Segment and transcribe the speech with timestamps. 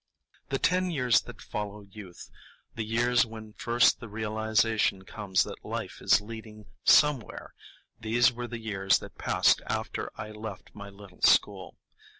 [0.49, 2.31] The ten years that follow youth,
[2.73, 8.97] the years when first the realization comes that life is leading somewhere,—these were the years
[8.97, 11.77] that passed after I left my little school.